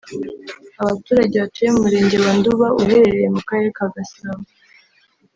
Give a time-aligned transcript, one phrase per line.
[0.81, 4.43] Abaturage batuye mu murenge wa Nduba uherereye mu karere ka Gasabo